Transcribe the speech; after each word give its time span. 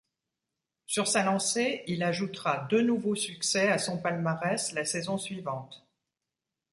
Sur 0.87 1.07
sa 1.07 1.21
lancée, 1.21 1.83
il 1.85 2.01
ajoutera 2.01 2.65
deux 2.71 2.81
nouveaux 2.81 3.13
succès 3.13 3.69
à 3.69 3.77
son 3.77 3.99
palmarès 3.99 4.71
la 4.71 4.83
saison 4.83 5.19
suivante. 5.19 5.85